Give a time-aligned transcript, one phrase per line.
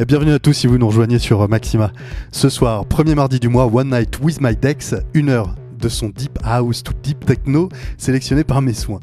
[0.00, 1.92] Et bienvenue à tous si vous nous rejoignez sur Maxima.
[2.32, 6.08] Ce soir, premier mardi du mois, One Night with My Dex, une heure de son
[6.08, 9.00] deep house to deep techno sélectionné par mes soins.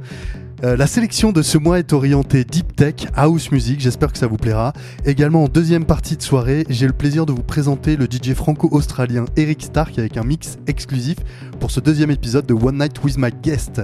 [0.64, 4.26] Euh, la sélection de ce mois est orientée deep tech, house music, j'espère que ça
[4.26, 4.74] vous plaira.
[5.06, 9.26] Également en deuxième partie de soirée, j'ai le plaisir de vous présenter le DJ franco-australien
[9.36, 11.18] Eric Stark avec un mix exclusif
[11.60, 13.84] pour ce deuxième épisode de One Night with My Guest.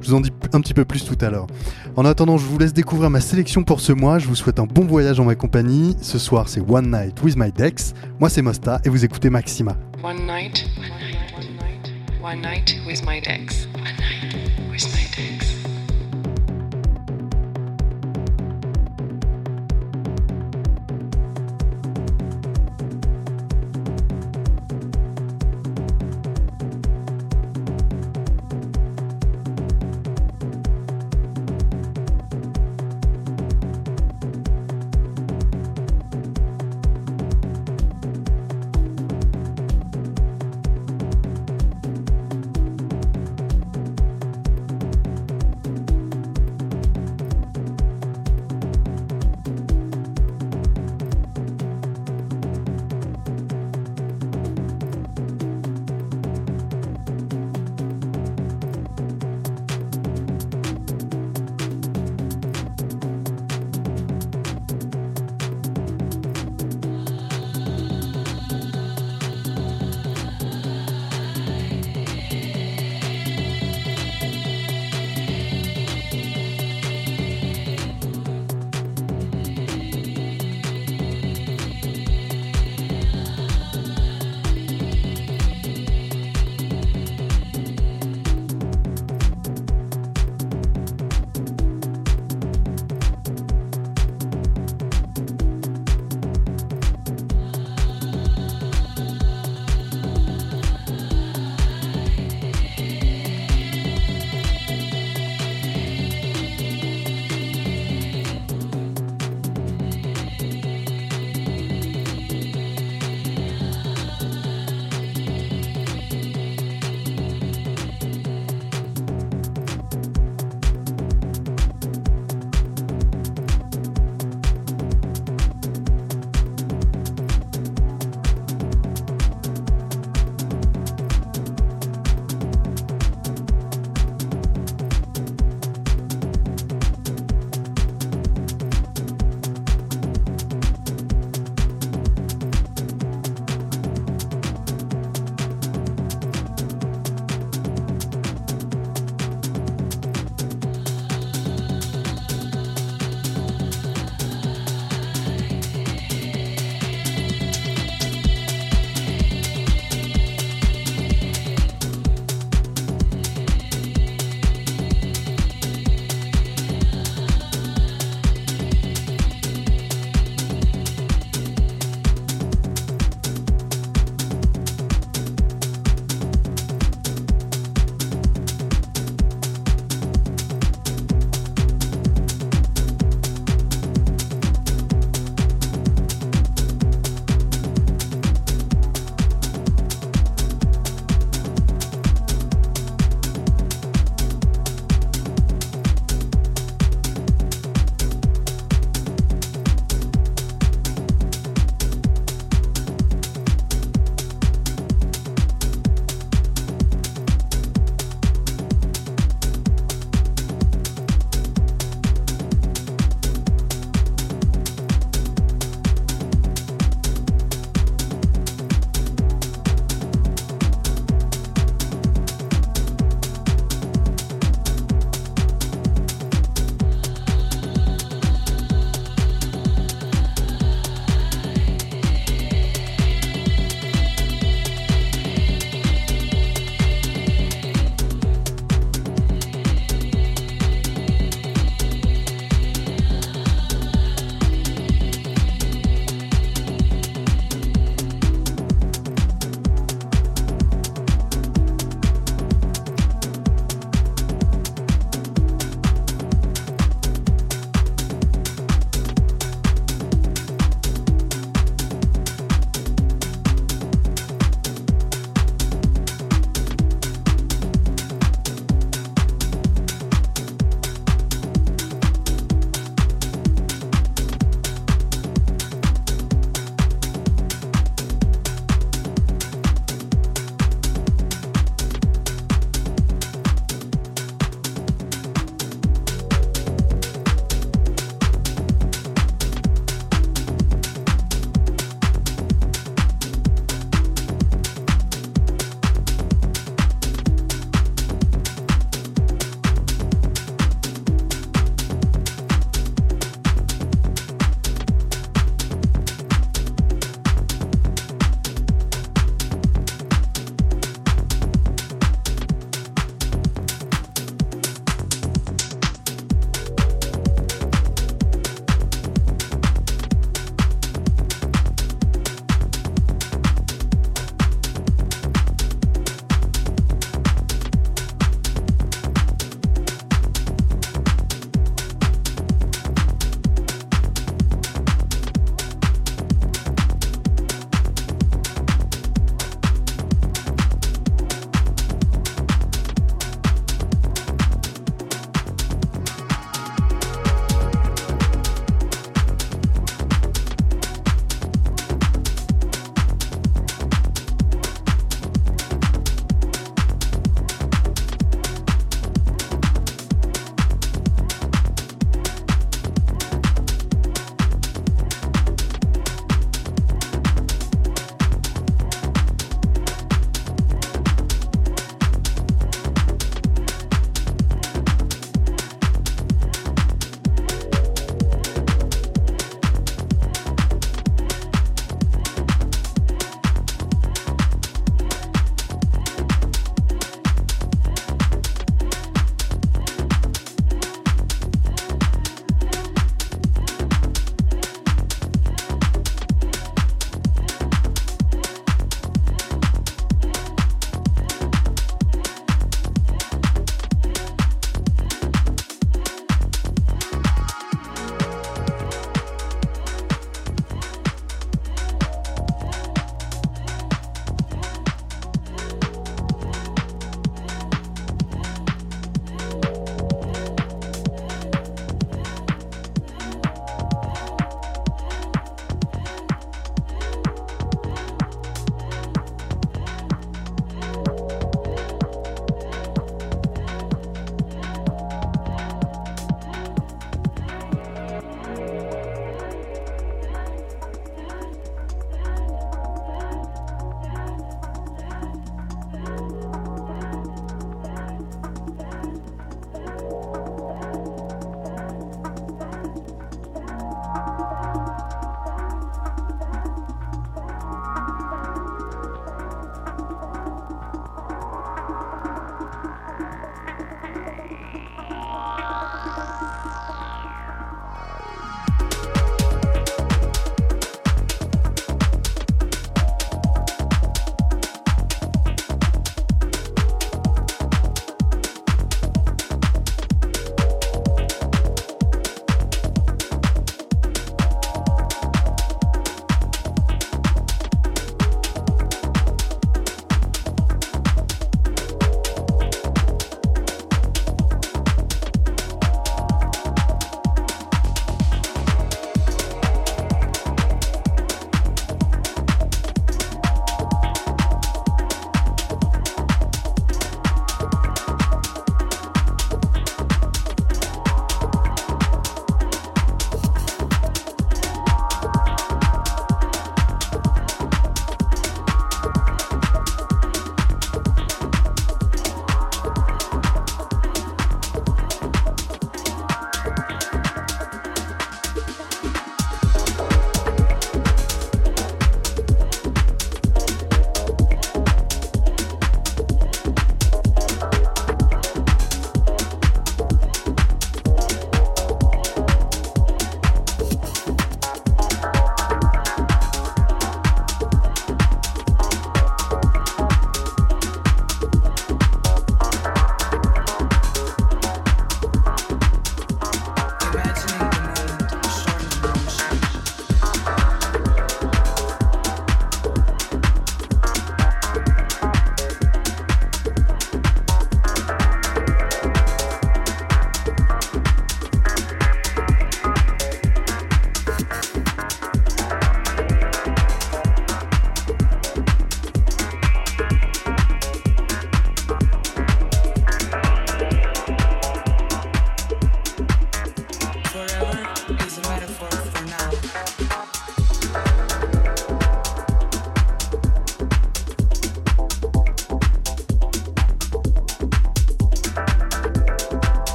[0.00, 1.46] Je vous en dis un petit peu plus tout à l'heure.
[1.96, 4.66] En attendant, je vous laisse découvrir ma sélection pour ce mois, je vous souhaite un
[4.66, 5.94] bon voyage en ma compagnie.
[6.00, 9.76] Ce soir c'est One Night with My Dex, moi c'est Mosta et vous écoutez Maxima.
[10.02, 13.68] One night, one night, one night, one night with my Dex.
[13.74, 15.43] One night with my Dex.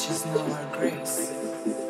[0.00, 1.89] which is now our grace.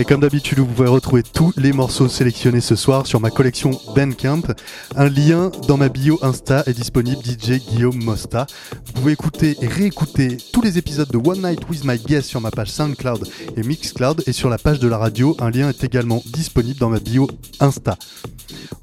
[0.00, 3.72] Et comme d'habitude, vous pouvez retrouver tous les morceaux sélectionnés ce soir sur ma collection
[3.96, 4.42] Bandcamp.
[4.94, 8.46] Un lien dans ma bio Insta est disponible DJ Guillaume Mosta.
[8.86, 12.40] Vous pouvez écouter et réécouter tous les épisodes de One Night with My Guest sur
[12.40, 15.82] ma page SoundCloud et Mixcloud et sur la page de la radio, un lien est
[15.82, 17.28] également disponible dans ma bio
[17.58, 17.98] Insta.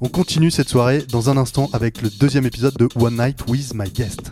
[0.02, 3.72] On continue cette soirée dans un instant avec le deuxième épisode de One Night with
[3.74, 4.25] My Guest.